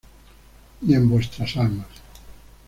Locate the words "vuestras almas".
1.07-1.85